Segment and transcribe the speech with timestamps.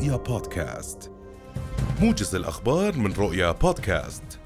[0.00, 1.12] رؤيا بودكاست.
[2.00, 4.40] موجز الأخبار من رؤيا بودكاست.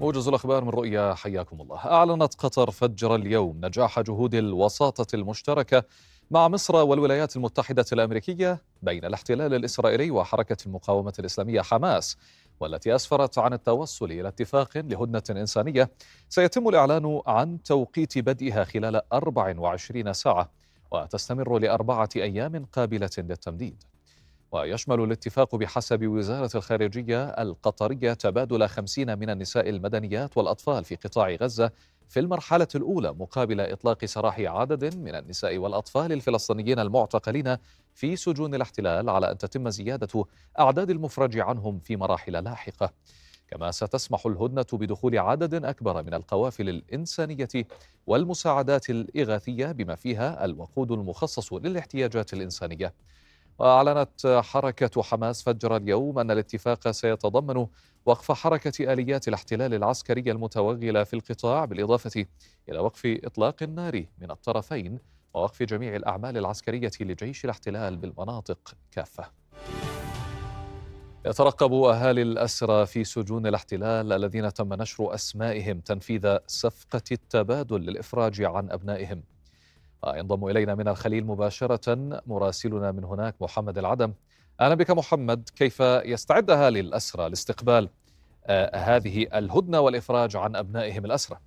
[0.00, 1.76] موجز الأخبار من رؤيا حياكم الله.
[1.76, 5.84] أعلنت قطر فجر اليوم نجاح جهود الوساطة المشتركة
[6.30, 12.16] مع مصر والولايات المتحدة الأمريكية بين الاحتلال الإسرائيلي وحركة المقاومة الإسلامية حماس
[12.60, 15.90] والتي أسفرت عن التوصل إلى اتفاق لهدنة إنسانية.
[16.28, 20.50] سيتم الإعلان عن توقيت بدئها خلال 24 ساعة
[20.92, 23.89] وتستمر لأربعة أيام قابلة للتمديد.
[24.52, 31.70] ويشمل الاتفاق بحسب وزارة الخارجية القطرية تبادل خمسين من النساء المدنيات والأطفال في قطاع غزة
[32.08, 37.56] في المرحلة الأولى مقابل إطلاق سراح عدد من النساء والأطفال الفلسطينيين المعتقلين
[37.94, 40.24] في سجون الاحتلال على أن تتم زيادة
[40.60, 42.92] أعداد المفرج عنهم في مراحل لاحقة.
[43.48, 47.48] كما ستسمح الهدنة بدخول عدد أكبر من القوافل الإنسانية
[48.06, 52.94] والمساعدات الإغاثية بما فيها الوقود المخصص للاحتياجات الإنسانية.
[53.60, 57.66] وأعلنت حركة حماس فجر اليوم أن الاتفاق سيتضمن
[58.06, 62.26] وقف حركة آليات الاحتلال العسكري المتوغلة في القطاع بالإضافة
[62.68, 64.98] إلى وقف إطلاق النار من الطرفين
[65.34, 69.24] ووقف جميع الأعمال العسكرية لجيش الاحتلال بالمناطق كافة.
[71.26, 78.70] يترقب أهالي الأسرى في سجون الاحتلال الذين تم نشر أسمائهم تنفيذ صفقة التبادل للإفراج عن
[78.70, 79.22] أبنائهم.
[80.06, 84.12] ينضم إلينا من الخليل مباشرة مراسلنا من هناك محمد العدم.
[84.60, 85.48] أهلا بك محمد.
[85.56, 87.88] كيف يستعد أهالي الأسرى لاستقبال
[88.46, 91.38] آه، هذه الهدنة والإفراج عن أبنائهم الأسرى؟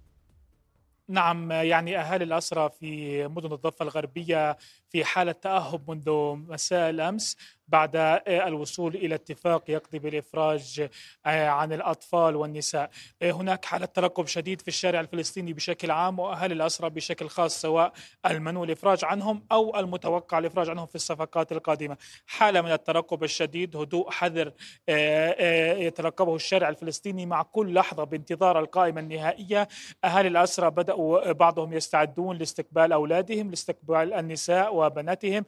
[1.07, 4.57] نعم يعني أهالي الأسرى في مدن الضفة الغربية
[4.89, 7.37] في حالة تأهب منذ مساء الأمس.
[7.73, 10.89] بعد الوصول إلى اتفاق يقضي بالإفراج
[11.25, 12.89] آه، عن الأطفال والنساء.
[13.21, 17.93] آه، هناك حالة ترقب شديد في الشارع الفلسطيني بشكل عام واهالي الاسرى بشكل خاص سواء
[18.25, 21.97] المنوي الإفراج عنهم أو المتوقع الإفراج عنهم في الصفقات القادمة.
[22.27, 24.51] حالة من الترقب الشديد، هدوء حذر
[24.89, 29.67] آه، يترقبه الشارع الفلسطيني مع كل لحظة بانتظار القائمة النهائية.
[30.03, 35.45] اهالي الاسرى بدأوا بعضهم يستعدون لاستقبال أولادهم، لاستقبال النساء وبناتهم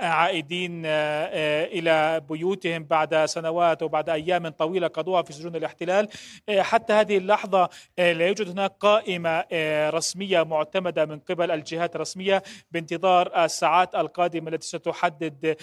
[0.00, 0.86] عائدين
[1.34, 6.08] آه، إلى بيوتهم بعد سنوات وبعد أيام طويلة قضوها في سجون الاحتلال.
[6.48, 7.68] آه، حتى هذه اللحظة
[7.98, 9.44] آه، لا يوجد هناك قائمة
[9.90, 15.56] رسمية معتمدة من قبل الجهات الرسمية بانتظار الساعات القادمة التي ستحدد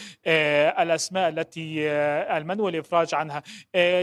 [0.80, 1.90] الأسماء التي
[2.38, 3.44] المنوي الافراج عنها.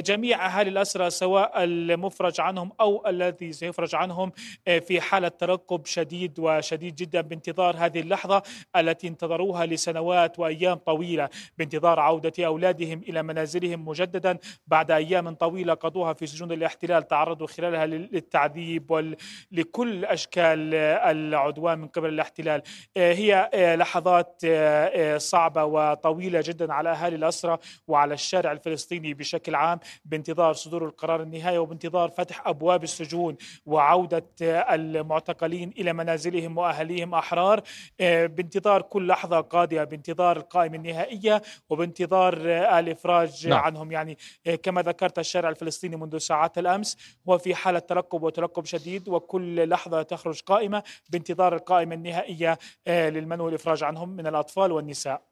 [0.00, 4.32] جميع أهالي الاسرى سواء المفرج عنهم أو الذي سيفرج عنهم
[4.64, 8.42] في حالة ترقب شديد وشديد جدا بانتظار هذه اللحظة
[8.76, 11.28] التي انتظروها لسنوات وأيام طويلة.
[11.58, 17.86] بانتظار عودة أولادهم إلى منازلهم مجددا بعد أيام طويلة قضوها في سجون الاحتلال تعرضوا خلالها
[17.86, 22.62] للتعذيب ولكل أشكال العدوان من قبل الاحتلال.
[22.96, 29.54] آه، هي آه، لحظات آه، صعبة وطويلة جدا على أهالي الأسرة وعلى الشارع الفلسطيني بشكل
[29.54, 33.36] عام بانتظار صدور القرار النهائي وبانتظار فتح أبواب السجون
[33.66, 37.62] وعودة المعتقلين إلى منازلهم وأهليهم أحرار.
[38.00, 42.34] بانتظار كل لحظة قادمة بانتظار القائمة النهائية وبانتظار
[42.78, 43.58] الافراج نعم.
[43.58, 43.92] عنهم.
[43.92, 46.96] يعني آه، كما ذكرت الشارع الفلسطيني منذ ساعات الأمس
[47.28, 53.44] هو في حالة ترقب وترقب شديد وكل لحظة تخرج قائمة بانتظار القائمة النهائية آه، للمنع
[53.44, 55.22] والإفراج عنهم من الأطفال والنساء.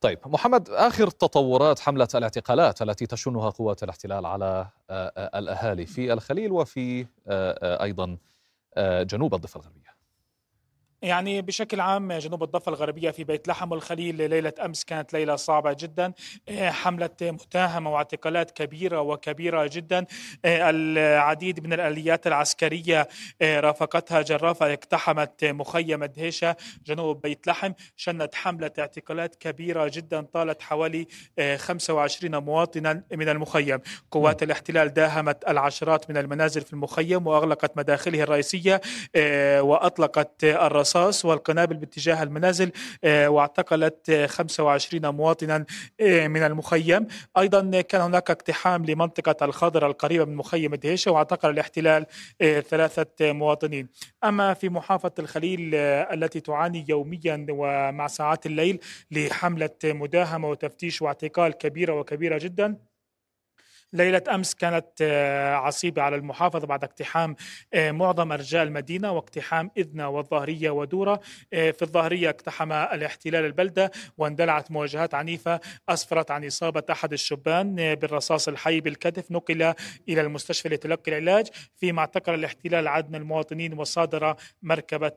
[0.00, 6.52] طيب محمد آخر تطورات حملة الاعتقالات التي تشنها قوات الاحتلال على آه، الأهالي في الخليل
[6.52, 7.06] وفي
[7.62, 8.16] أيضا
[8.78, 9.95] جنوب الضفة الغربية.
[11.06, 15.72] يعني بشكل عام جنوب الضفة الغربية في بيت لحم والخليل ليلة أمس كانت ليلة صعبة
[15.72, 16.12] جدا.
[16.48, 20.06] آه، حملة متاهمة واعتقالات كبيرة وكبيرة جدا.
[20.44, 23.08] آه، العديد من الآليات العسكرية
[23.42, 26.56] آه، رافقتها جرافة اقتحمت مخيم دهيشة
[26.86, 27.72] جنوب بيت لحم.
[27.96, 31.06] شنت حملة اعتقالات كبيرة جدا طالت حوالي
[31.56, 33.78] 25 مواطنا من المخيم.
[34.10, 38.80] قوات الاحتلال داهمت العشرات من المنازل في المخيم وأغلقت مداخله الرئيسية
[39.60, 42.72] وأطلقت الرصاص الرصاص والقنابل باتجاه المنازل
[43.04, 45.64] آه، واعتقلت 25 مواطنا
[46.00, 47.06] آه، من المخيم.
[47.38, 52.06] أيضا كان هناك اقتحام لمنطقة الخضر القريبة من مخيم دهيشة واعتقل الاحتلال
[52.40, 53.88] آه، ثلاثة مواطنين.
[54.24, 58.80] أما في محافظة الخليل التي تعاني يوميا ومع ساعات الليل
[59.10, 62.76] لحملة مداهمة وتفتيش واعتقال كبيرة وكبيرة جدا
[63.96, 67.36] ليلة أمس كانت آه، عصيبة على المحافظة بعد اقتحام
[67.74, 71.20] آه، معظم أرجاء المدينة واقتحام إذنة والظهرية ودورة
[71.52, 78.48] آه، في الظهرية اقتحم الاحتلال البلدة واندلعت مواجهات عنيفة أسفرت عن إصابة أحد الشبان بالرصاص
[78.48, 79.74] الحي بالكتف نقل
[80.08, 81.46] إلى المستشفى لتلقي العلاج
[81.76, 85.12] فيما اعتقل الاحتلال عدد من المواطنين وصادر مركبة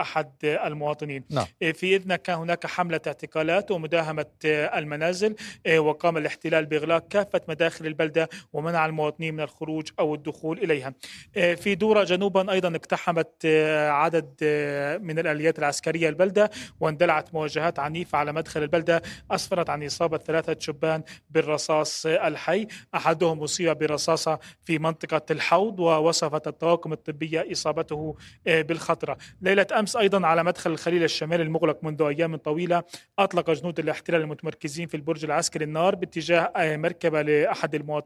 [0.00, 1.46] أحد المواطنين نعم.
[1.72, 5.34] في إذنة كان هناك حملة اعتقالات ومداهمة المنازل
[5.76, 8.21] وقام الاحتلال بإغلاق كافة مداخل البلدة
[8.52, 10.94] ومنع المواطنين من الخروج أو الدخول إليها.
[11.36, 17.78] آه، في دورة جنوبا أيضا اقتحمت آه، عدد آه، من الآليات العسكرية البلدة واندلعت مواجهات
[17.78, 22.66] عنيفة على مدخل البلدة أسفرت عن إصابة ثلاثة شبان بالرصاص الحي.
[22.94, 28.16] أحدهم أصيب برصاصة في منطقة الحوض ووصفت الطواقم الطبية إصابته
[28.46, 32.82] بالخطرة ليلة أمس أيضا على مدخل الخليل الشمالي المغلق منذ أيام طويلة
[33.18, 38.01] أطلق جنود الاحتلال المتمركزين في البرج العسكري النار باتجاه مركبة لأحد المواطنين.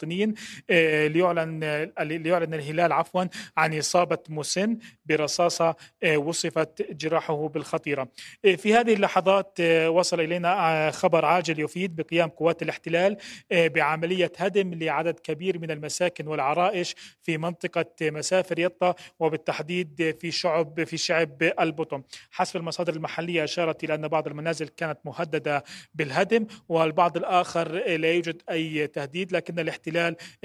[0.70, 3.24] آه، ليعلن ليعلن الهلال عفوا
[3.56, 8.08] عن إصابة مسن برصاصة آه، وصفت جراحه بالخطيرة.
[8.44, 13.16] آه، في هذه اللحظات وصل إلينا خبر عاجل يفيد بقيام قوات الاحتلال
[13.50, 20.96] بعملية هدم لعدد كبير من المساكن والعرائش في منطقة مسافر يطا وبالتحديد في شعب في
[20.96, 25.64] شعب البطم حسب المصادر المحلية أشارت إلى أن بعض المنازل كانت مهددة
[25.94, 29.85] بالهدم والبعض الآخر لا يوجد أي تهديد لكن الاحتلال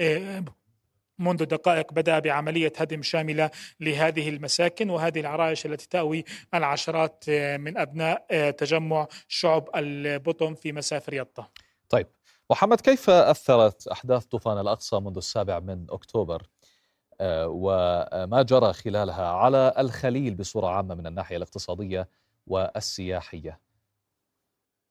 [0.00, 0.44] آه،
[1.18, 3.50] منذ دقائق بدأ بعملية هدم شاملة
[3.80, 6.24] لهذه المساكن وهذه العرائش التي تأوي
[6.54, 11.48] العشرات آه، من أبناء آه، تجمع شعب البطن في مسافر يطا.
[11.88, 12.06] طيب
[12.50, 16.42] محمد كيف أثرت أحداث طوفان الأقصى منذ السابع من أكتوبر؟
[17.46, 22.08] وما جرى خلالها على الخليل بصورة عامة من الناحية الاقتصادية
[22.46, 23.60] والسياحية؟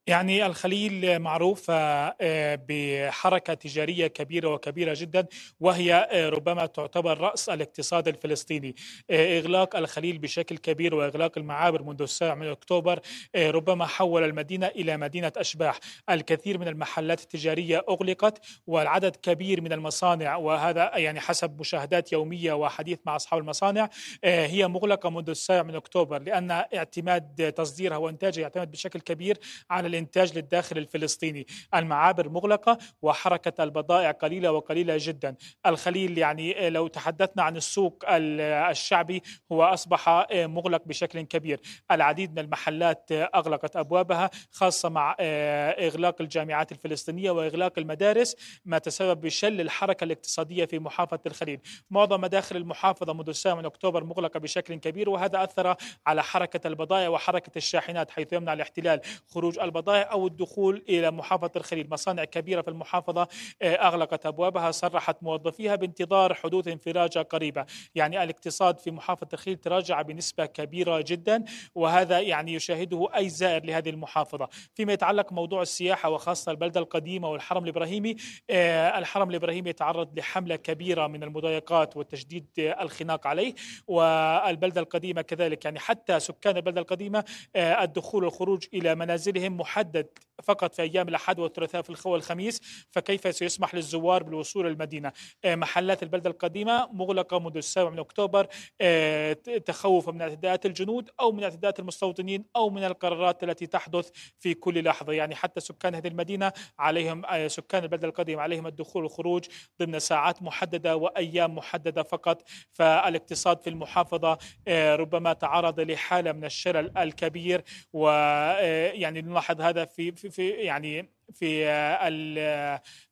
[0.07, 1.74] يعني الخليل معروفة
[2.21, 5.25] آه، بحركة تجارية كبيرة وكبيرة جدا
[5.59, 8.75] وهي آه، ربما تعتبر رأس الاقتصاد الفلسطيني.
[9.09, 13.00] آه، إغلاق الخليل بشكل كبير وإغلاق المعابر منذ السابع من أكتوبر
[13.38, 15.80] ربما حول المدينة إلى مدينة أشباح.
[16.09, 23.00] الكثير من المحلات التجارية أغلقت والعدد كبير من المصانع وهذا يعني حسب مشاهدات يومية وحديث
[23.06, 23.89] مع أصحاب المصانع
[24.24, 29.38] هي مغلقة منذ السابع من أكتوبر لأن اعتماد تصديرها وإنتاجها يعتمد بشكل كبير
[29.69, 31.48] على الإنتاج للداخل الفلسطيني.
[31.76, 35.36] المعابر مغلقة وحركة البضائع قليلة وقليلة جدا.
[35.66, 41.60] الخليل يعني لو تحدثنا عن السوق الشعبي هو أصبح مغلق بشكل كبير.
[41.92, 48.36] العديد من المحلات أغلقت أبوابها خاصة مع إغلاق الجامعات الفلسطينية وإغلاق المدارس
[48.66, 51.60] ما تسبب بشل الحركة الاقتصادية في محافظة الخليل.
[51.90, 55.76] معظم مداخل المحافظة منذ السابع من أكتوبر مغلقة بشكل كبير وهذا أثر
[56.08, 61.51] على حركة البضائع وحركة الشاحنات حيث يمنع الاحتلال خروج البضائع البضائع أو الدخول إلى محافظة
[61.56, 61.88] الخليل.
[61.92, 63.28] مصانع كبيرة في المحافظة
[63.62, 67.66] آه، أغلقت أبوابها صرحت موظفيها بانتظار حدوث انفراجة قريبة.
[67.95, 71.44] يعني الاقتصاد في محافظة الخليل تراجع بنسبة كبيرة جدا
[71.75, 74.50] وهذا يعني يشاهده أي زائر لهذه المحافظة.
[74.75, 78.16] فيما يتعلق موضوع السياحة وخاصة البلدة القديمة والحرم الإبراهيمي
[78.50, 83.54] آه، الحرم الإبراهيمي يتعرض لحملة كبيرة من المضايقات وتشديد الخناق عليه
[83.88, 85.66] والبلدة القديمة كذلك.
[85.66, 87.24] يعني حتى سكان البلدة القديمة
[87.56, 90.07] آه، الدخول والخروج إلى منازلهم محدد
[90.44, 95.12] فقط في أيام الأحد والثلاثاء في والخميس فكيف سيسمح للزوار بالوصول للمدينه
[95.45, 98.47] آه، محلات البلدة القديمة مغلقة منذ السابع من أكتوبر
[98.81, 99.33] آه،
[99.65, 104.09] تخوفا من اعتداءات الجنود أو من اعتداءات المستوطنين أو من القرارات التي تحدث
[104.39, 105.13] في كل لحظة.
[105.13, 109.45] يعني حتى سكان هذه المدينة عليهم آه، سكان البلدة القديمة عليهم الدخول والخروج
[109.81, 112.44] ضمن ساعات محددة وأيام محددة فقط.
[112.71, 114.38] فالاقتصاد في المحافظة
[114.69, 117.63] ربما تعرض لحالة من الشلل الكبير
[117.94, 121.66] ويعني نلاحظ هذا في في, في يعني في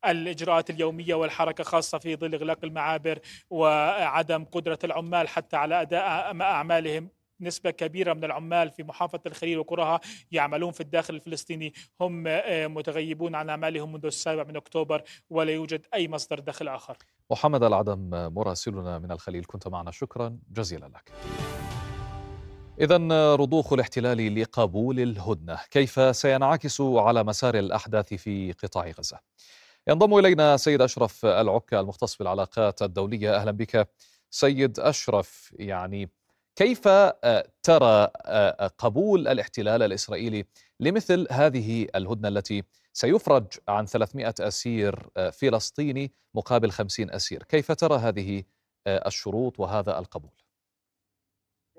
[0.05, 3.19] الإجراءات اليومية والحركة خاصة في ظل إغلاق المعابر
[3.49, 6.01] وعدم قدرة العمال حتى على أداء
[6.41, 7.09] أعمالهم.
[7.41, 9.99] نسبة كبيرة من العمال في محافظة الخليل وقراها
[10.31, 11.73] يعملون في الداخل الفلسطيني.
[12.01, 12.23] هم
[12.73, 16.97] متغيبون عن أعمالهم منذ السابع من أكتوبر ولا يوجد أي مصدر دخل آخر.
[17.31, 19.91] محمد العدم مراسلنا من الخليل كنت معنا.
[19.91, 20.37] شكرا.
[20.51, 21.11] جزيلا لك.
[22.79, 29.19] إذا رضوخ الاحتلال لقبول الهدنة كيف سينعكس على مسار الأحداث في قطاع غزة؟
[29.87, 33.89] ينضم إلينا سيد أشرف العكا المختص بالعلاقات الدولية أهلا بك
[34.29, 36.09] سيد أشرف يعني
[36.55, 36.87] كيف
[37.63, 38.07] ترى
[38.77, 40.45] قبول الاحتلال الإسرائيلي
[40.79, 48.43] لمثل هذه الهدنة التي سيفرج عن 300 أسير فلسطيني مقابل 50 أسير كيف ترى هذه
[48.87, 50.31] الشروط وهذا القبول؟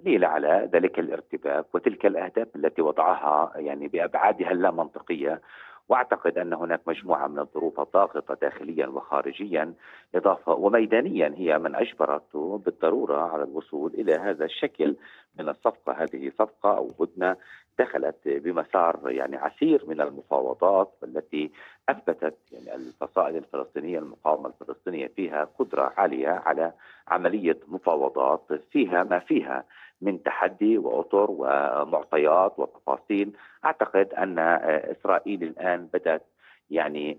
[0.04, 5.40] دليل على ذلك الارتباك وتلك الأهداف التي وضعها يعني بأبعادها اللامنطقية.
[5.88, 9.74] وأعتقد أن هناك مجموعة من الظروف الضاغطه داخليا وخارجيا
[10.14, 14.96] إضافة وميدانيا هي من اجبرته بالضرورة على الوصول إلى هذا الشكل
[15.38, 17.36] من الصفقة، هذه صفقة أو هدنة
[17.78, 21.50] دخلت بمسار يعني عسير من المفاوضات والتي
[21.88, 26.72] أثبتت يعني الفصائل الفلسطينية المقاومة الفلسطينية فيها قدرة عالية على
[27.08, 29.64] عملية مفاوضات فيها ما فيها.
[30.02, 33.32] من تحدي وأطر ومعطيات وتفاصيل
[33.64, 34.38] أعتقد أن
[34.68, 36.26] إسرائيل الآن بدأت
[36.70, 37.14] يعني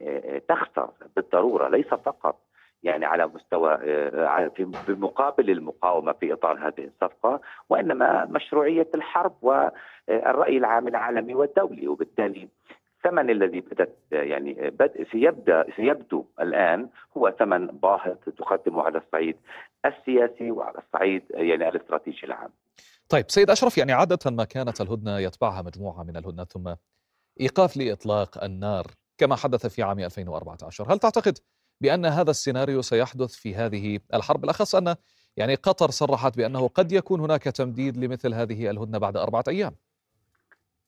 [0.48, 2.40] تخسر بالضرورة ليس فقط
[2.84, 3.78] يعني على مستوى
[4.56, 12.48] في بمقابل المقاومة في إطار هذه الصفقة وإنما مشروعية الحرب والرأي العام العالمي والدولي وبالتالي
[13.06, 19.38] الثمن الذي بدأت يعني بدء سيبدأ سيبدو الآن ثم ثمن باهظ تقدمه على الصعيد
[19.86, 22.50] السياسي وعلى الصعيد يعني الاستراتيجي العام.
[23.12, 26.74] طيب سيد أشرف يعني عادة ما كانت الهدنة يتبعها مجموعة من الهدنات ثم
[27.42, 28.86] إيقاف لإطلاق النار
[29.18, 31.38] كما حدث في عام 2014 هل تعتقد
[31.82, 34.96] بأن هذا السيناريو سيحدث في هذه الحرب؟ بالاخص أن
[35.38, 39.76] يعني قطر صرحت بأنه قد يكون هناك تمديد لمثل هذه الهدنة بعد أربعة أيام.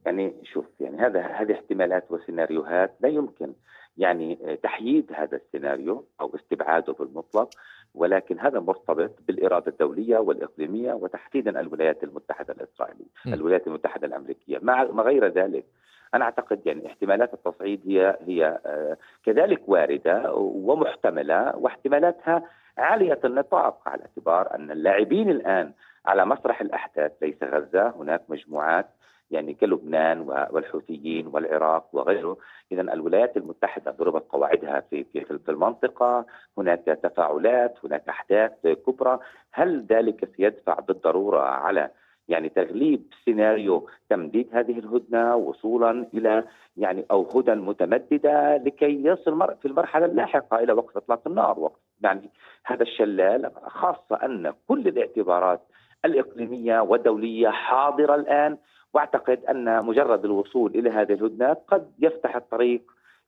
[0.06, 3.54] يعني شوف يعني هذا هذه احتمالات وسيناريوهات لا يمكن
[3.98, 7.50] يعني تحييد هذا السيناريو أو استبعاده بالمطلق.
[7.96, 13.34] ولكن هذا مرتبط بالإرادة الدولية والإقليمية وتحديدا الولايات المتحدة الإسرائيلية، م.
[13.34, 15.66] الولايات المتحدة الأمريكية، مع ما غير ذلك
[16.14, 22.44] أنا أعتقد يعني احتمالات التصعيد هي هي آه، كذلك واردة ومحتملة واحتمالاتها
[22.78, 25.72] عالية النطاق على اعتبار أن اللاعبين الآن
[26.06, 28.90] على مسرح الأحداث ليس غزة هناك مجموعات
[29.34, 30.20] يعني كلبنان
[30.52, 32.38] والحوثيين والعراق وغيره.
[32.72, 36.26] اذا الولايات المتحدة ضربت قواعدها في في المنطقة.
[36.58, 39.20] هناك تفاعلات هناك أحداث كبرى.
[39.52, 41.90] هل ذلك سيدفع بالضرورة على
[42.28, 46.44] يعني تغليب سيناريو تمديد هذه الهدنة وصولا إلى
[46.78, 52.30] يعني أو هدن متمددة لكي يصل في المرحلة اللاحقة إلى وقت إطلاق النار؟ وقت يعني
[52.66, 55.62] هذا الشلال خاصة أن كل الاعتبارات
[56.06, 58.58] الإقليمية والدولية حاضرة الآن
[58.94, 62.82] واعتقد أن مجرد الوصول إلى هذه الهدنة قد يفتح الطريق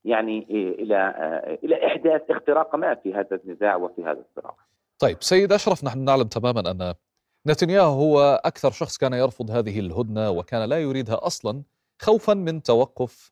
[0.06, 1.14] يعني إلى
[1.64, 4.56] إلى إحداث اختراق ما في هذا النزاع وفي هذا الصراع.
[5.00, 6.94] طيب سيد أشرف نحن نعلم تماما أن
[7.48, 11.64] نتنياهو هو أكثر شخص كان يرفض هذه الهدنة وكان لا يريدها أصلا
[12.02, 13.32] خوفا من توقف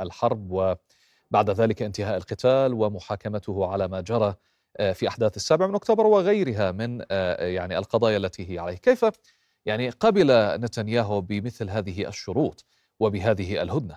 [0.00, 4.34] الحرب وبعد ذلك انتهاء القتال ومحاكمته على ما جرى
[4.94, 7.02] في أحداث السابع من أكتوبر وغيرها من
[7.38, 9.04] يعني القضايا التي هي عليه، كيف
[9.66, 10.26] يعني قبل
[10.60, 12.64] نتنياهو بمثل هذه الشروط
[13.00, 13.96] وبهذه الهدنة؟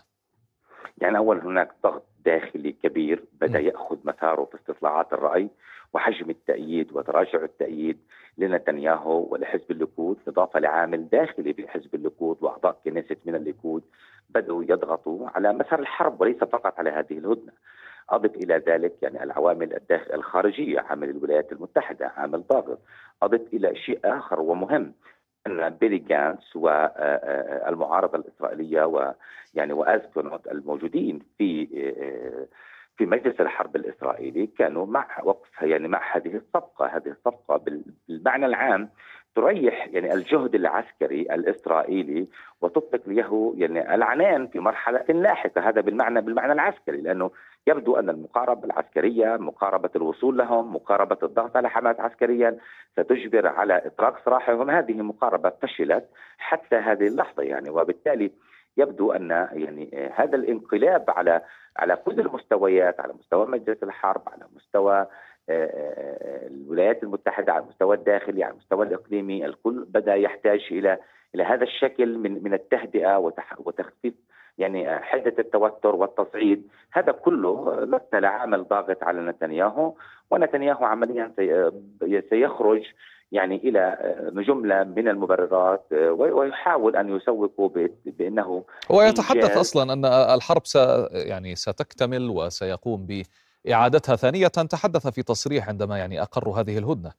[1.02, 5.50] يعني اولا هناك ضغط داخلي كبير بدأ يأخذ مساره في استطلاعات الرأي
[5.94, 7.98] وحجم التأييد وتراجع التأييد
[8.38, 13.84] لنتنياهو ولحزب الليكود إضافة لعامل داخلي بحزب الليكود وأعضاء كنيست من الليكود
[14.30, 17.52] بدأوا يضغطوا على مسار الحرب وليس فقط على هذه الهدنة.
[18.10, 22.80] أضف إلى ذلك يعني العوامل الداخل الخارجية عامل الولايات المتحدة عامل ضاغط.
[23.24, 24.94] أضف إلى شيء آخر ومهم
[25.70, 31.68] بيني غانتس والمعارضه الإسرائيلية ويعني وآيزنكوت الموجودين في
[32.98, 37.58] في مجلس الحرب الإسرائيلي كانوا مع وقف يعني مع هذه الصفقة، هذه الصفقة
[38.08, 38.90] بالمعنى العام
[39.38, 42.28] تريح يعني الجهد العسكري الإسرائيلي
[42.62, 47.32] وتطلق له يعني العنان في مرحلة لاحقة، هذا بالمعنى بالمعنى العسكري لأنه
[47.68, 52.58] يبدو أن المقاربة العسكرية، مقاربة الوصول لهم، مقاربة الضغط على حماس عسكريا
[52.92, 56.06] ستجبر على إطلاق سراحهم، هذه مقاربة فشلت
[56.38, 57.70] حتى هذه اللحظة يعني.
[57.70, 58.32] وبالتالي
[58.78, 61.42] يبدو أن يعني هذا الانقلاب على
[61.78, 65.08] على كل المستويات على مستوى مجلس الحرب على مستوى
[65.50, 70.98] الولايات المتحدة على المستوى الداخلي على المستوى الإقليمي الكل بدأ يحتاج إلى
[71.36, 73.18] إلى هذا الشكل من من التهدئة
[73.58, 74.14] وتخفيف
[74.58, 76.68] يعني حدة التوتر والتصعيد.
[76.92, 79.94] هذا كله مثل عامل ضاغط على نتنياهو
[80.32, 81.32] ونتنياهو عمليا
[82.30, 82.84] سيخرج
[83.32, 83.98] يعني إلى
[84.48, 87.72] جملة من المبررات ويحاول أن يسوق
[88.06, 90.76] بأنه هو يتحدث أصلا أن الحرب س
[91.12, 93.06] يعني ستكتمل وسيقوم
[93.66, 97.12] باعادتها ثانية تحدث في تصريح عندما يعني اقر هذه الهدنة.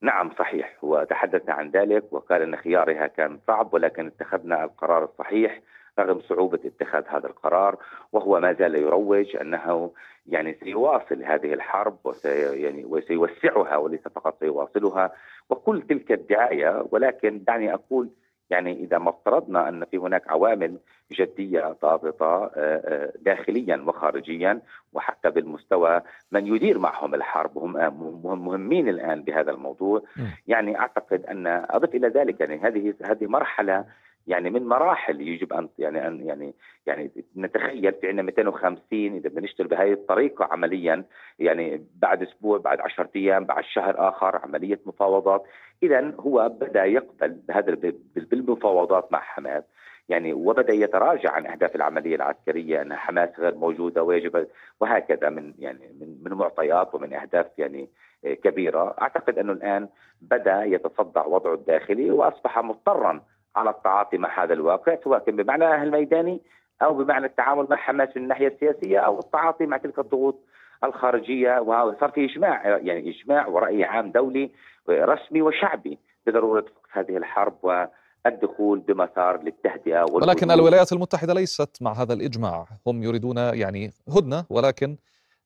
[0.00, 0.76] نعم صحيح.
[0.82, 5.60] وتحدث عن ذلك وقال إن خيارها كان صعب ولكن اتخذنا القرار الصحيح
[5.98, 7.76] رغم صعوبة اتخاذ هذا القرار
[8.12, 9.92] وهو ما زال يروج أنه
[10.26, 15.12] يعني سيواصل هذه الحرب وسي يعني وسيوسعها وليس فقط سيواصلها
[15.50, 18.10] وكل تلك الدعاية ولكن دعني أقول
[18.50, 20.78] يعني إذا ما افترضنا أن في هناك عوامل
[21.12, 24.60] جدية ضابطة آه، آه، داخليا وخارجيا
[24.92, 26.00] وحتى بالمستوى
[26.32, 30.02] من يدير معهم الحرب وهم مهمين الآن بهذا الموضوع.
[30.46, 33.84] يعني أعتقد أن أضف إلى ذلك يعني هذه هذه مرحلة
[34.28, 36.54] يعني من مراحل يجب أن يعني أن يعني
[36.86, 41.04] يعني نتخيل في عندنا 250 إذا بدنا نشتغل بهذه الطريقة عمليا
[41.38, 45.44] يعني بعد أسبوع بعد 10 أيام بعد شهر آخر عملية مفاوضات.
[45.82, 49.64] اذا هو بدأ يقبل بهذا بالمفاوضات مع حماس.
[50.08, 54.46] يعني وبدأ يتراجع عن أهداف العملية العسكرية إن حماس غير موجودة ويجب
[54.80, 57.88] وهكذا من يعني من من معطيات ومن أهداف يعني
[58.22, 59.88] كبيرة، أعتقد أنه الآن
[60.22, 63.20] بدأ يتصدع وضعه الداخلي وأصبح مضطرا
[63.56, 66.40] على التعاطي مع هذا الواقع سواء كان بمعنى الميداني
[66.82, 70.38] أو بمعنى التعامل مع حماس من الناحية السياسية أو التعاطي مع تلك الضغوط
[70.84, 71.60] الخارجية.
[71.60, 74.50] وصار في إجماع يعني إجماع ورأي عام دولي
[74.88, 77.84] رسمي وشعبي بضرورة هذه الحرب و
[78.26, 84.96] الدخول بمسار للتهدئة ولكن الولايات المتحدة ليست مع هذا الإجماع، هم يريدون يعني هدنة ولكن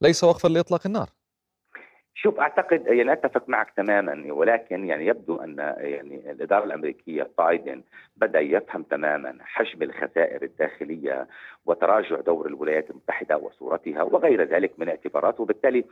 [0.01, 1.09] ليس وقفا لإطلاق النار.
[2.15, 7.83] شوف أعتقد يعني أتفق معك تماما ولكن يعني يبدو أن يعني الإدارة الأمريكية بايدن
[8.17, 11.27] بدأ يفهم تماما حجم الخسائر الداخلية
[11.67, 15.85] وتراجع دور الولايات المتحدة وصورتها وغير ذلك من اعتبارات وبالتالي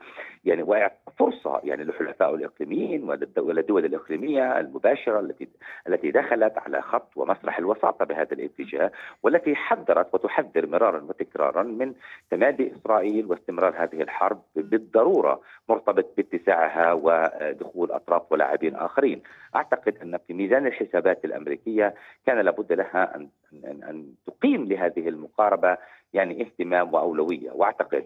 [0.44, 3.04] يعني فرصة يعني للحلفاء الإقليميين
[3.38, 5.48] وللدول الإقليمية المباشرة التي
[5.88, 11.94] التي دخلت على خط ومسرح الوساطة بهذا الاتجاه والتي حذرت وتحذر مرارا وتكرارا من
[12.30, 19.22] تمادي إسرائيل واستمرار هذه الحرب بالضرورة مرتبط باتساعها ودخول أطراف ولاعبين آخرين.
[19.56, 21.94] أعتقد أن في ميزان الحسابات الأمريكية
[22.26, 23.28] كان لابد لها ان
[23.64, 25.76] ان, أن تقيم لهذه المقاربة
[26.12, 27.50] يعني اهتمام وأولوية.
[27.50, 28.04] وأعتقد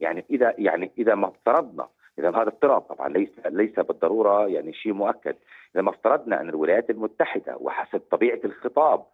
[0.00, 1.88] يعني اذا يعني إذا ما افترضنا
[2.18, 5.36] إذا هذا افتراض طبعا ليس ليس بالضرورة يعني شيء مؤكد.
[5.74, 9.04] إذا ما افترضنا أن الولايات المتحدة وحسب طبيعة الخطاب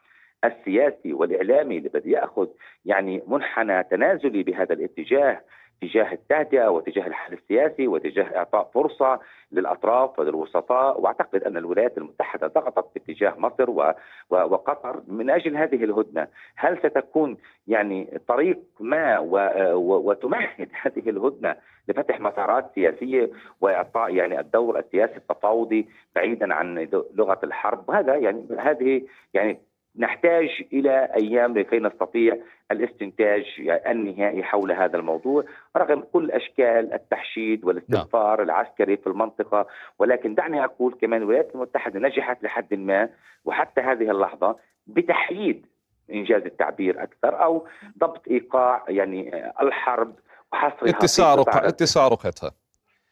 [0.45, 2.49] السياسي والإعلامي اللي بده يأخذ
[2.85, 5.41] يعني منحنى تنازلي بهذا الاتجاه
[5.81, 9.21] تجاه التهدئة وتجاه الحل السياسي وتجاه إعطاء فرصة
[9.53, 11.01] للأطراف وللوسطاء.
[11.01, 13.95] وأعتقد أن الولايات المتحدة ضغطت باتجاه مصر و...
[14.31, 14.37] و...
[14.37, 17.37] وقطر من أجل هذه الهدنة، هل ستكون
[17.69, 19.37] يعني طريق ما و...
[19.75, 20.11] و...
[20.11, 21.57] وتمهد هذه الهدنة
[21.89, 23.31] لفتح مسارات سياسية
[23.61, 29.03] وإعطاء يعني الدور السياسي التفاوضي بعيدا عن لغة الحرب، وهذا يعني هذه
[29.35, 29.59] يعني
[29.99, 32.37] نحتاج إلى أيام لكي نستطيع
[32.71, 33.45] الاستنتاج
[33.87, 35.45] النهائي حول هذا الموضوع
[35.77, 38.45] رغم كل أشكال التحشيد والاستنفار نعم.
[38.45, 39.67] العسكري في المنطقة
[39.99, 43.09] ولكن دعني أقول كمان الولايات المتحدة نجحت لحد ما
[43.45, 45.67] وحتى هذه اللحظة بتحييد
[46.13, 47.67] إنجاز التعبير أكثر أو
[47.99, 50.15] ضبط إيقاع يعني الحرب
[50.53, 51.57] وحصرها اتساع رق...
[51.57, 52.51] اتساع رقعتها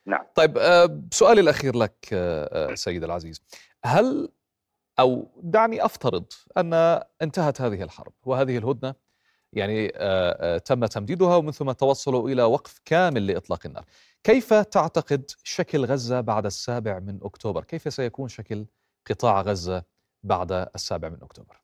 [0.06, 0.24] نعم.
[0.34, 3.42] طيب آه، سؤالي الأخير لك آه، آه، سيد العزيز.
[3.84, 4.28] هل
[4.98, 6.24] أو دعني أفترض
[6.56, 8.94] أن انتهت هذه الحرب وهذه الهدنة
[9.52, 9.88] يعني
[10.58, 13.84] تم تمديدها ومن ثم توصلوا إلى وقف كامل لإطلاق النار.
[14.24, 18.66] كيف تعتقد شكل غزة بعد السابع من أكتوبر؟ كيف سيكون شكل
[19.10, 19.82] قطاع غزة
[20.22, 21.63] بعد السابع من أكتوبر؟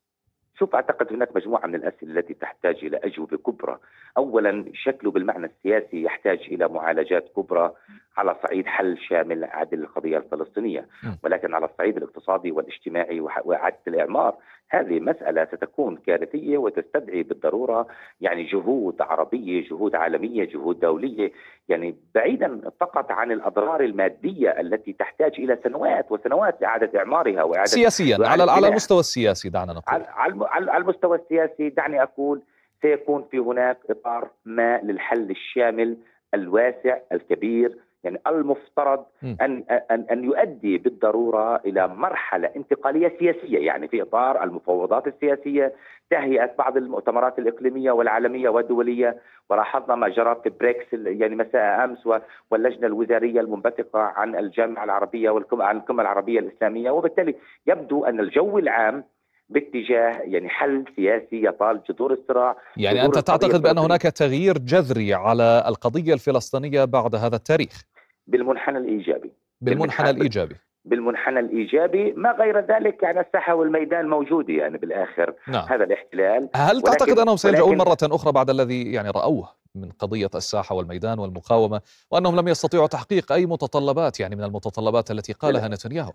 [0.60, 3.78] شوف أعتقد هناك مجموعة من الأسئلة التي تحتاج إلى أجوبة كبرى،
[4.16, 7.72] اولا شكله بالمعنى السياسي يحتاج إلى معالجات كبرى
[8.16, 10.86] على صعيد حل شامل عادل للقضيه الفلسطينية،
[11.24, 14.36] ولكن على الصعيد الاقتصادي والاجتماعي واعاده الإعمار
[14.68, 17.86] هذه مسألة ستكون كارثية وتستدعي بالضرورة
[18.20, 21.32] يعني جهود عربية، جهود عالمية، جهود دولية،
[21.70, 28.18] يعني بعيدا فقط عن الأضرار المادية التي تحتاج إلى سنوات وسنوات لإعادة إعمارها وإعادة سياسيا
[28.20, 30.02] على على المستوى السياسي دعنا نقول.
[30.14, 32.42] على على المستوى السياسي دعني أقول
[32.82, 35.96] سيكون في هناك إطار ما للحل الشامل
[36.34, 44.02] الواسع الكبير يعني المفترض أن أن أن يؤدي بالضرورة إلى مرحلة انتقالية سياسية يعني في
[44.02, 45.74] إطار المفاوضات السياسية
[46.10, 49.16] تهيئة بعض المؤتمرات الإقليمية والعالمية والدولية
[49.50, 52.08] ولاحظنا ما جرى في بريكس يعني مساء أمس
[52.50, 56.90] واللجنة الوزارية المنبثقة عن الجامعة العربية والقمه القمه العربية الإسلامية.
[56.90, 57.34] وبالتالي
[57.66, 59.04] يبدو أن الجو العام
[59.50, 65.14] باتجاه يعني حل سياسي يطال جذور الصراع يعني جذور انت تعتقد بأن هناك تغيير جذري
[65.14, 67.84] على القضية الفلسطينية بعد هذا التاريخ؟
[68.30, 69.30] بالمنحنى الإيجابي.
[69.60, 70.56] بالمنحنى الإيجابي.
[70.84, 75.34] بالمنحنى الإيجابي ما غير ذلك يعني الساحة والميدان موجودة يعني بالآخر.
[75.48, 75.66] نعم.
[75.68, 76.48] هذا الاحتلال.
[76.54, 81.80] هل تعتقد أنهم سيرجعون مرة أخرى بعد الذي يعني رأوه من قضية الساحة والميدان والمقاومة
[82.10, 86.12] وأنهم لم يستطيعوا تحقيق أي متطلبات يعني من المتطلبات التي قالها نتنياهو؟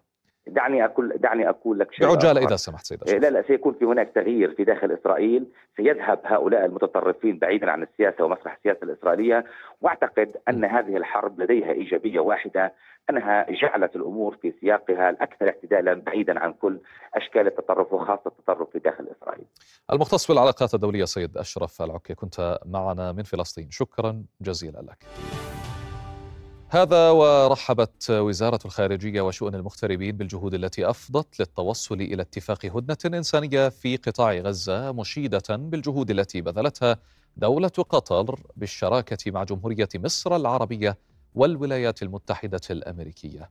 [0.48, 4.12] دعني أقول دعني أقول لك شيء بعجاله إذا سمحت سيد لا لا سيكون في هناك
[4.16, 5.46] تغيير في داخل إسرائيل.
[5.78, 9.46] سيذهب هؤلاء المتطرفين بعيدا عن السياسة ومسرح السياسة الإسرائيلية.
[9.82, 12.74] وأعتقد أن هذه الحرب لديها إيجابية واحدة
[13.10, 16.80] أنها جعلت الأمور في سياقها الأكثر اعتدالا بعيدا عن كل
[17.14, 19.46] أشكال التطرف وخاصة التطرف في داخل إسرائيل.
[19.94, 23.68] المختص في العلاقات الدولية سيد أشرف العكي كنت معنا من فلسطين.
[23.72, 24.98] شكرا جزيلا لك.
[26.70, 33.98] هذا ورحبت وزارة الخارجية وشؤون المغتربين بالجهود التي أفضت للتوصل إلى اتفاق هدنة إنسانية في
[33.98, 36.98] قطاع غزة مشيدة بالجهود التي بذلتها
[37.38, 40.98] دولة قطر بالشراكة مع جمهورية مصر العربية
[41.36, 43.50] والولايات المتحدة الأمريكية.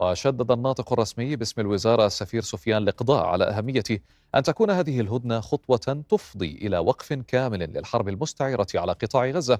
[0.00, 3.82] وشدد الناطق الرسمي باسم الوزارة السفير سفيان لقضاء على أهمية
[4.34, 9.58] أن تكون هذه الهدنة خطوة تفضي إلى وقف كامل للحرب المستعرة على قطاع غزة.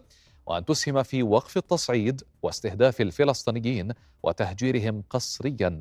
[0.51, 5.79] وأن تسهم في وقف التصعيد واستهداف الفلسطينيين وتهجيرهم قسريا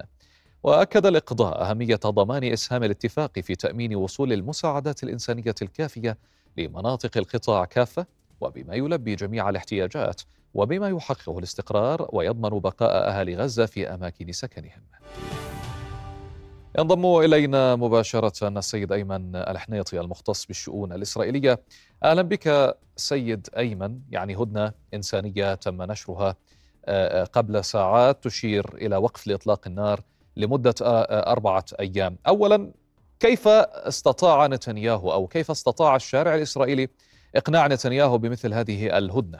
[0.63, 6.17] وأكد الإقضاء أهمية ضمان إسهام الاتفاق في تأمين وصول المساعدات الإنسانية الكافية
[6.57, 8.05] لمناطق القطاع كافة
[8.41, 10.21] وبما يلبي جميع الاحتياجات
[10.53, 14.81] وبما يحقق الاستقرار ويضمن بقاء أهالي غزة في أماكن سكنهم.
[16.79, 21.59] ينضم إلينا مباشرة السيد أيمن الحنيطي المختص بالشؤون الإسرائيلية.
[22.03, 26.35] أهلا بك سيد أيمن، يعني هدنة إنسانية تم نشرها
[26.85, 29.99] آه، آه، قبل ساعات تشير إلى وقف لإطلاق النار
[30.37, 32.17] لمدة آه، أربعة أيام.
[32.27, 32.71] اولا
[33.19, 36.87] كيف استطاع نتنياهو أو كيف استطاع الشارع الإسرائيلي
[37.35, 39.39] إقناع نتنياهو بمثل هذه الهدنة؟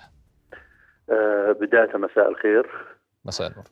[1.62, 2.68] بداية مساء الخير.
[3.26, 3.66] مساء النور.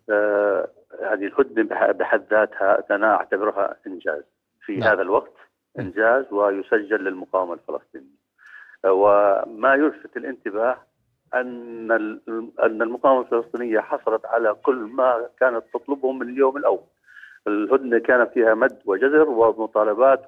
[1.03, 4.23] هذه الهدنة بحد ذاتها أنا أعتبرها إنجاز.
[4.61, 4.89] في نعم.
[4.89, 5.33] هذا الوقت
[5.79, 8.17] إنجاز ويسجل للمقاومة الفلسطينية.
[8.85, 10.77] وما يلفت الانتباه
[11.33, 11.91] أن
[12.59, 16.83] أن المقاومة الفلسطينية حصلت على كل ما كانت تطلبه من اليوم الأول.
[17.47, 20.25] الهدنة كان فيها مد وجزر ومطالبات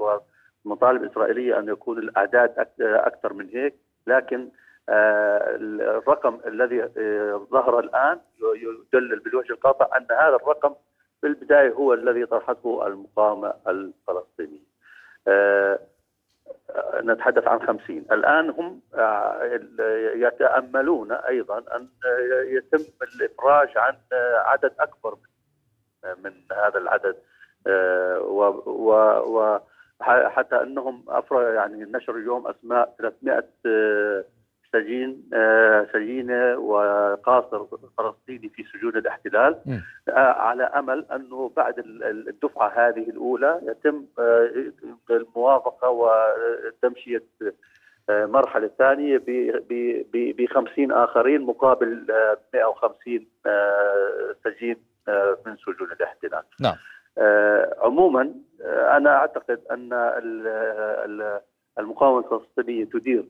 [0.65, 3.75] ومطالب إسرائيلية أن يكون الأعداد أكثر من هيك
[4.07, 4.49] لكن
[4.89, 8.19] الرقم الذي آه، ظهر الآن
[8.55, 10.75] يدلل بالوجه القاطع أن هذا الرقم
[11.21, 14.69] في البدايه هو الذي طرحته المقاومة الفلسطينية.
[15.27, 15.79] آه،
[17.01, 18.81] نتحدث عن خمسين الآن هم
[20.15, 21.87] يتأملون أيضا أن
[22.45, 23.95] يتم الإفراج عن
[24.45, 25.17] عدد أكبر
[26.23, 27.15] من هذا العدد
[29.99, 33.43] وحتى أنهم أفرج يعني نشر اليوم أسماء 300
[34.73, 37.65] سجين آه، سجينة وقاصر
[37.97, 39.55] فلسطيني في سجون الاحتلال.
[40.09, 41.73] آه، على أمل أنه بعد
[42.27, 44.49] الدفعة هذه الأولى يتم آه،
[45.09, 47.23] الموافقة وتمشية
[48.09, 49.17] مرحلة ثانية
[50.07, 52.05] ب 50 آخرين مقابل
[52.53, 53.27] 150
[54.43, 54.75] سجين
[55.45, 56.43] من سجون الاحتلال.
[56.59, 56.75] نعم.
[57.81, 58.33] عموما
[58.65, 59.93] أنا أعتقد أن
[61.79, 63.25] المقاومة الفلسطينية تدير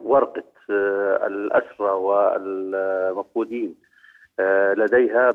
[0.00, 3.74] ورقة آه، الأسرى والمفقودين
[4.40, 5.30] آه، لديها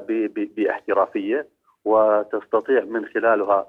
[0.57, 1.47] باحترافية
[1.85, 3.67] وتستطيع من خلالها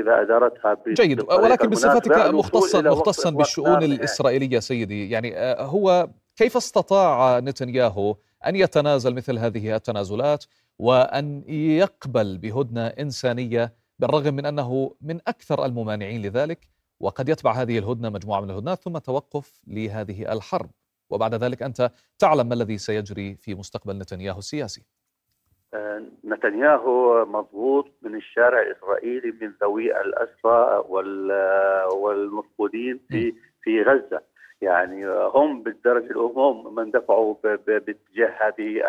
[0.00, 1.20] إذا أدارتها جيد.
[1.20, 5.10] ولكن بصفتك مختصا مختصا بالشؤون الإسرائيلية سيدي.
[5.10, 10.44] يعني آه، هو كيف استطاع نتنياهو أن يتنازل مثل هذه التنازلات
[10.78, 16.58] وأن يقبل بهدنة إنسانية بالرغم من أنه من أكثر الممانعين لذلك؟
[17.04, 20.70] وقد يتبع هذه الهدنة مجموعة من الهدنات ثم توقف لهذه الحرب.
[21.10, 24.82] وبعد ذلك أنت تعلم ما الذي سيجري في مستقبل نتنياهو السياسي.
[25.74, 30.84] آه، نتنياهو مضغوط من الشارع الإسرائيلي من ذوي الاسرى
[31.94, 34.20] والمفقودين في في غزة.
[34.60, 38.82] يعني هم بالدرجة هم من دفعوا باتجاه هذه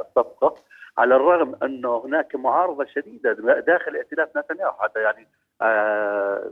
[0.00, 0.54] الصفقة.
[0.98, 5.28] على الرغم أنه هناك معارضة شديدة داخل ائتلاف نتنياهو حتى يعني
[5.62, 6.50] آه،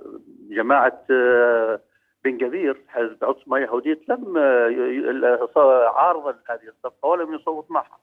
[0.50, 1.80] جماعة آه،
[2.24, 7.98] بن جبير حزب عصمه يهودية لم آه، عارضا هذه الصفقة ولم يصوت معها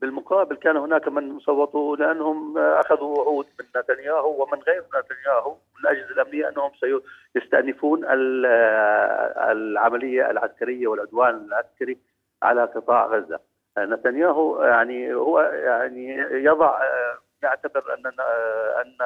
[0.00, 6.12] بالمقابل كان هناك من صوتوا لأنهم أخذوا وعود من نتنياهو ومن غير نتنياهو من الاجهزه
[6.12, 6.70] الأمنية أنهم
[7.34, 8.04] سيستأنفون
[9.50, 11.98] العملية العسكرية والعدوان العسكري
[12.42, 13.51] على قطاع غزة.
[13.78, 16.80] نتنياهو يعني هو يعني يضع
[17.42, 18.06] يعتبر أن
[18.80, 18.96] أن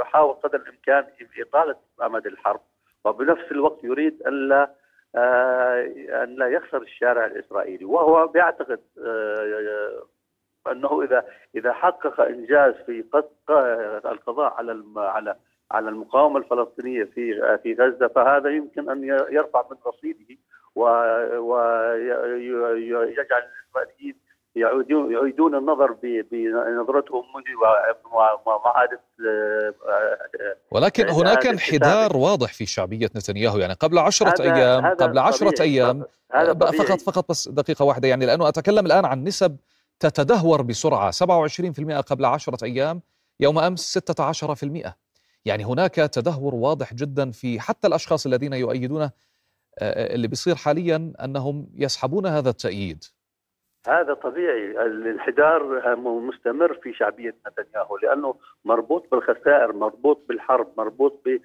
[0.00, 1.06] يحاول قدر الإمكان
[1.38, 2.60] إطالة أمد الحرب
[3.04, 4.70] وبنفس الوقت يريد الا
[5.14, 5.82] آه،
[6.24, 7.84] أن لا يخسر الشارع الإسرائيلي.
[7.84, 10.02] وهو بيعتقد آه،
[10.70, 13.04] أنه إذا إذا حقق إنجاز في
[14.04, 15.36] القضاء على على
[15.70, 20.36] على المقاومة الفلسطينية في في غزة فهذا يمكن أن يرفع من رصيده
[21.38, 23.42] ويجعل
[23.76, 24.16] الاسرائيليين
[24.56, 27.22] يعودون يعيدون النظر بنظرتهم
[28.46, 33.58] ومعادة آه، آه، ولكن هناك انحدار واضح في شعبية نتنياهو.
[33.58, 38.08] يعني قبل عشرة أيام قبل عشرة أيام هذا فقط فقط بس دقيقة واحدة.
[38.08, 39.56] يعني لأنه أتكلم الآن عن نسب
[40.00, 41.10] تتدهور بسرعة.
[41.10, 43.00] 27% قبل عشرة أيام
[43.40, 44.94] يوم أمس 16%
[45.44, 49.12] يعني هناك تدهور واضح جدا في حتى الأشخاص الذين يؤيدونه آه،
[49.82, 53.04] اللي بيصير حاليا أنهم يسحبون هذا التأييد.
[53.88, 54.86] هذا طبيعي.
[54.86, 61.38] الانحدار مستمر في شعبية نتنياهو لأنه مربوط بالخسائر مربوط بالحرب مربوط ب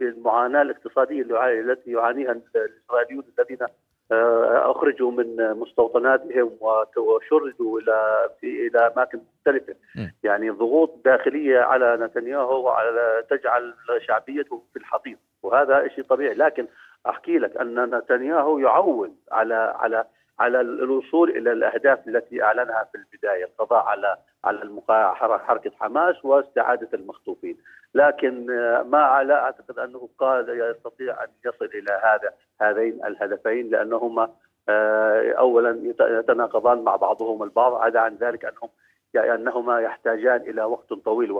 [0.00, 1.22] بالمعاناة الاقتصادية
[1.60, 3.66] التي يعانيها الإسرائيليون الذين
[4.12, 6.50] آه، أخرجوا من مستوطناتهم
[6.96, 9.74] وشردوا إلى في إلى أماكن مختلفة.
[10.22, 13.74] يعني ضغوط داخلية على نتنياهو وعلى تجعل
[14.06, 15.16] شعبيته في الحضيض.
[15.42, 16.34] وهذا شيء طبيعي.
[16.34, 16.66] لكن
[17.08, 20.04] أحكي لك أن نتنياهو يعول على على
[20.38, 27.56] على الوصول إلى الأهداف التي أعلنها في البداية القضاء على على حركة حماس واستعادة المخطوفين.
[27.94, 28.46] لكن
[28.90, 34.30] ما لا أعتقد أنه قاد يستطيع أن يصل إلى هذا هذين الهدفين لأنهما
[34.68, 38.68] آه، اولا يتناقضان مع بعضهم البعض عدا عن ذلك أنهم
[39.14, 41.32] يعني أنهما يحتاجان إلى وقت طويل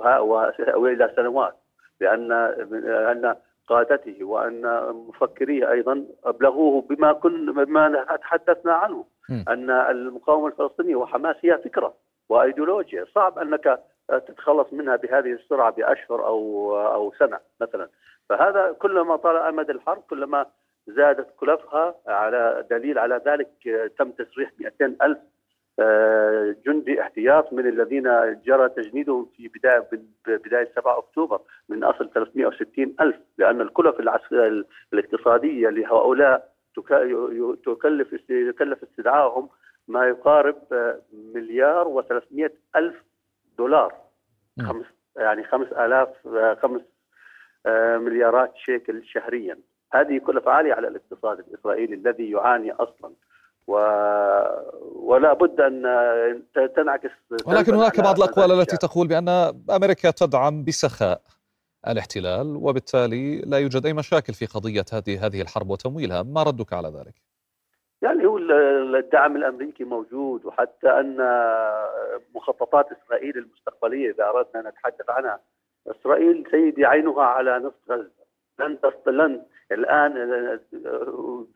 [0.75, 1.57] وإلى سنوات
[2.01, 9.05] لأن ان قادته وأن مفكريه أيضا أبلغوه بما كن بما تحدثنا عنه
[9.49, 11.95] أن المقاومة الفلسطينية وحماس هي فكرة
[12.29, 13.05] وأيديولوجيا.
[13.15, 17.89] صعب أنك تتخلص منها بهذه السرعة بأشهر أو أو سنة مثلا.
[18.29, 20.47] فهذا كلما طال أمد الحرب كلما
[20.87, 23.49] زادت كلفها على دليل على ذلك
[23.99, 25.36] تم تسريح 200 ألف آه،
[26.67, 28.03] جندي احتياط من الذين
[28.47, 29.89] جرى تجنيدهم في بداية
[30.27, 33.97] بداية 7 أكتوبر من أصل 360 ألف لأن الكلف
[34.93, 36.53] الاقتصادية لهؤلاء
[37.65, 39.49] تكلف يكلف استدعائهم
[39.89, 41.01] ما يقارب آه،
[41.35, 43.05] مليار و300 ألف
[43.59, 43.95] دولار.
[44.61, 44.87] خمس
[45.17, 46.83] يعني 5000 آه، خمس
[47.97, 49.59] مليارات شيكل شهريا.
[49.93, 53.13] هذه كلفة عالية على الاقتصاد الإسرائيلي الذي يعاني أصلا.
[53.67, 53.73] و...
[54.95, 55.83] ولا بد أن
[56.77, 57.11] تنعكس
[57.47, 59.29] ولكن هناك بعض الأقوال التي تقول بأن
[59.71, 61.21] أمريكا تدعم بسخاء
[61.89, 66.89] الاحتلال وبالتالي لا يوجد أي مشاكل في قضية هذه هذه الحرب وتمويلها، ما ردك على
[66.89, 67.15] ذلك؟
[68.03, 68.39] يعني هو
[68.99, 71.17] الدعم الأمريكي موجود وحتى أن
[72.35, 75.41] مخططات إسرائيل المستقبلية إذا أردنا أن نتحدث عنها
[75.87, 78.27] إسرائيل سيدي عينها على نصف غزة.
[78.59, 80.13] لن لن الآن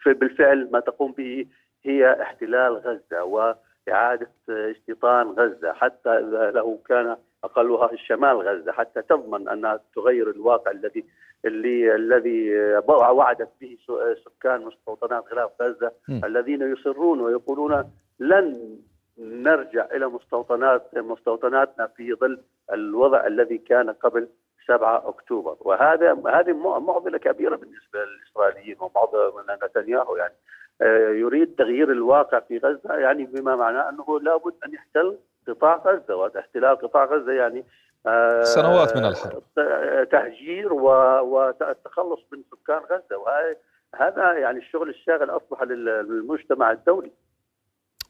[0.07, 1.47] بالفعل ما تقوم به
[1.85, 6.21] هي احتلال غزة وإعادة استيطان غزة حتى
[6.55, 11.05] لو كان أقلها الشمال غزة حتى تضمن أنها تغير الواقع الذي
[11.45, 12.55] اللي الذي
[12.89, 13.79] وعدت به
[14.25, 16.25] سكان مستوطنات غلاف غزة م.
[16.25, 17.91] الذين يصرون ويقولون
[18.21, 18.79] لن
[19.19, 22.41] نرجع إلى مستوطنات مستوطناتنا في ظل
[22.73, 24.29] الوضع الذي كان قبل
[24.67, 30.35] 7 أكتوبر وهذا هذه معضلة كبيرة بالنسبة للإسرائيليين ومعضله من نتنياهو يعني
[31.13, 36.77] يريد تغيير الواقع في غزة يعني بما معناه أنه لابد أن يحتل قطاع غزة واحتلال
[36.77, 37.65] قطاع غزة يعني
[38.07, 39.43] آه، سنوات من الحرب.
[40.13, 43.17] تهجير والتخلص من سكان غزة.
[43.19, 47.11] وهذا يعني الشغل الشاغل أصبح للمجتمع الدولي.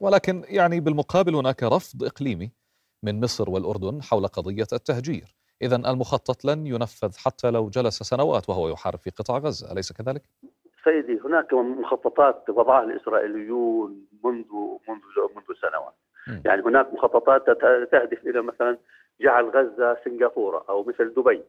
[0.00, 2.50] ولكن يعني بالمقابل هناك رفض إقليمي
[3.02, 5.34] من مصر والأردن حول قضية التهجير.
[5.62, 9.72] اذا المخطط لن ينفذ حتى لو جلس سنوات وهو يحارب في قطاع غزة.
[9.72, 10.22] أليس كذلك؟
[10.84, 14.46] سيدي هناك مخططات وضعها الإسرائيليون منذ
[14.88, 15.94] منذ منذ سنوات.
[16.28, 16.42] م.
[16.44, 17.50] يعني هناك مخططات
[17.92, 18.78] تهدف إلى مثلا
[19.20, 21.42] جعل غزة سنغافورة أو مثل دبي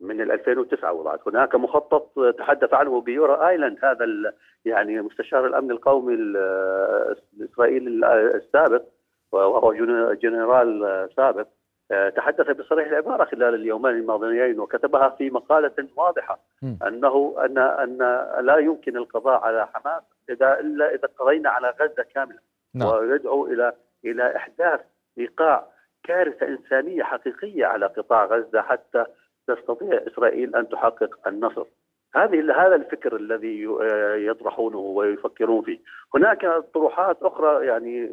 [0.00, 1.28] من 2009 وضعت.
[1.28, 7.88] هناك مخطط تحدث عنه بيورا آيلاند هذا يعني مستشار الأمن القومي الاسرائيلي
[8.34, 8.82] السابق
[9.32, 9.72] وهو
[10.14, 11.46] جنرال سابق.
[12.16, 17.98] تحدث بصريح العبارة خلال اليومين الماضيين وكتبها في مقالة واضحة أنه أن أن
[18.46, 22.38] لا يمكن القضاء على حماس إذا إلا إذا قضينا على غزة كاملة
[22.74, 22.88] نعم.
[22.88, 23.72] ويدعو إلى
[24.04, 24.80] إلى إحداث
[25.18, 25.66] إيقاع
[26.04, 29.04] كارثة إنسانية حقيقية على قطاع غزة حتى
[29.46, 31.64] تستطيع إسرائيل أن تحقق النصر.
[32.14, 33.68] هذه هذا الفكر الذي
[34.26, 35.78] يطرحونه ويفكرون فيه.
[36.14, 38.10] هناك طروحات أخرى يعني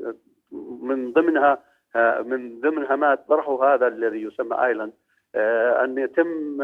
[0.81, 1.63] من ضمنها
[2.25, 4.93] من ضمنها ما طرحه هذا الذي يسمى آيلاند
[5.35, 6.61] آه، أن يتم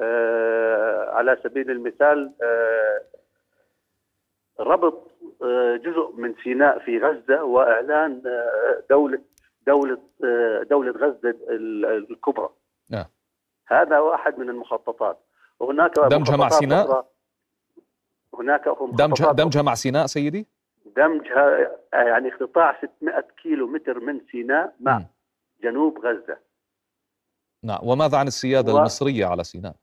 [0.00, 3.02] آه، على سبيل المثال آه،
[4.60, 5.10] ربط
[5.84, 8.22] جزء من سيناء في غزة وإعلان
[8.90, 9.20] دولة
[9.66, 9.98] دولة
[10.70, 11.34] دولة غزة
[12.10, 12.48] الكبرى.
[12.90, 13.04] نعم.
[13.66, 15.18] هذا واحد من المخططات
[15.60, 17.06] وهناك دمجها مع سيناء؟
[18.34, 20.46] هناك دمجها دمجها مع سيناء سيدي؟
[20.96, 25.06] دمجها يعني قطاع 600 كيلو متر من سيناء مع م.
[25.62, 26.38] جنوب غزة
[27.64, 28.78] نعم وماذا عن السيادة و...
[28.78, 29.74] المصرية على سيناء؟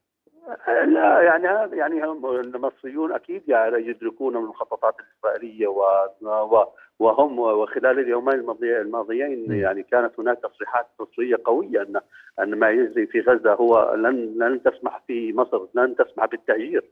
[0.67, 5.81] لا يعني يعني المصريون أكيد يعني يدركون من الخططات الإسرائيلية و...
[6.21, 6.65] و...
[6.99, 11.99] وهم وخلال اليومين الماضيين يعني كانت هناك تصريحات مصرية قوية ان
[12.39, 16.83] أن ما يجري في غزة هو لن لن تسمح في مصر لن تسمح بالتهجير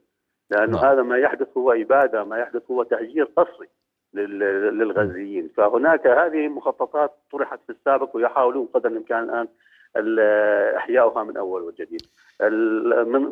[0.50, 0.84] لأنه نعم.
[0.84, 3.68] هذا ما يحدث هو إبادة ما يحدث هو تهجير قسري
[4.14, 5.48] للغزيين.
[5.56, 9.48] فهناك هذه مخططات طرحت في السابق ويحاولون قدر الإمكان الآن
[10.76, 12.02] إحياؤها من أول وجديد.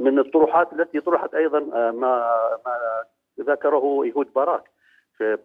[0.01, 2.37] من الطروحات التي طرحت أيضا آه، ما
[2.67, 3.05] ما
[3.41, 4.71] ذكره يهود باراك
[5.19, 5.39] في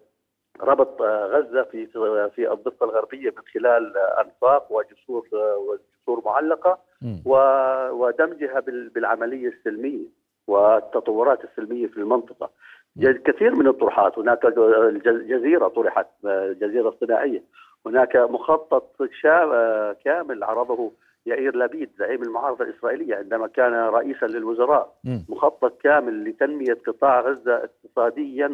[0.60, 1.86] ربط آه، غزة في
[2.34, 6.78] في الضفة الغربية من خلال أنفاق وجسور وجسور معلقة
[7.92, 8.60] ودمجها
[8.94, 10.06] بالعملية السلمية
[10.46, 12.50] والتطورات السلمية في المنطقة.
[12.98, 14.18] كثير من الطروحات.
[14.18, 14.46] هناك
[15.06, 16.06] جزيرة طرحت
[16.60, 17.42] جزيرة صناعية.
[17.86, 19.02] هناك مخطط
[20.04, 20.92] كامل عرضه
[21.26, 24.94] يائير لبيد زعيم المعارضه الإسرائيلية عندما كان رئيسا للوزراء.
[25.28, 28.50] مخطط كامل لتنمية قطاع غزة اقتصاديا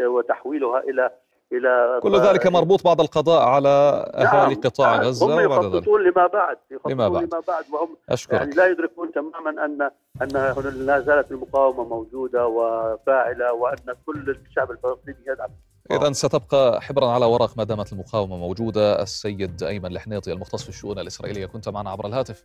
[0.00, 1.10] وتحويلها إلى
[1.56, 3.68] إلى كل ذلك مربوط بعد القضاء على
[4.14, 4.60] أهالي نعم.
[4.60, 7.64] قطاع غزة هم يخططون لما بعد يخططون لما بعد, لما بعد.
[7.72, 8.40] وهم أشكرك.
[8.40, 9.90] يعني لا يدركون تماما ان
[10.22, 15.50] أن لا زالت المقاومة موجودة وفاعلة وأن كل الشعب الفلسطيني يدعم.
[15.90, 19.02] إذا ستبقى حبرا على ورق ما دامت المقاومة موجودة.
[19.02, 22.44] السيد أيمن الحنيطي المختص في الشؤون الإسرائيلية كنت معنا عبر الهاتف.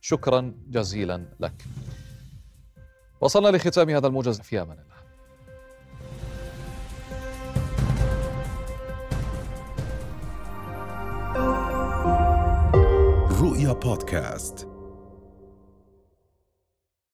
[0.00, 1.52] شكرا جزيلا لك.
[3.20, 4.40] وصلنا لختام هذا الموجز.
[4.40, 4.99] في أمان الله.
[13.70, 14.69] رؤيا بودكاست